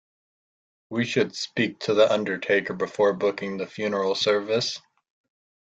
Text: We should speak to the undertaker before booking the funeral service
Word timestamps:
We 0.89 1.05
should 1.05 1.35
speak 1.35 1.77
to 1.81 1.93
the 1.93 2.11
undertaker 2.11 2.73
before 2.73 3.13
booking 3.13 3.57
the 3.57 3.67
funeral 3.67 4.15
service 4.15 4.81